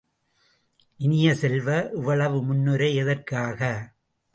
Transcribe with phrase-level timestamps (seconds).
[0.99, 1.89] இனிய செல்வ,
[1.93, 3.91] இவ்வளவு முன்னுரை எதற்காக?